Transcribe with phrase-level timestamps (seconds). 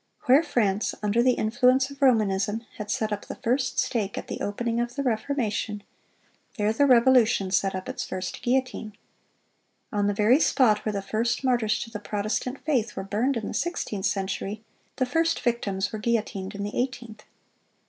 [0.25, 4.41] Where France, under the influence of Romanism, had set up the first stake at the
[4.41, 5.83] opening of the Reformation,
[6.57, 8.97] there the Revolution set up its first guillotine.
[9.93, 13.47] On the very spot where the first martyrs to the Protestant faith were burned in
[13.47, 14.63] the sixteenth century,
[14.95, 17.21] the first victims were guillotined in the eighteenth.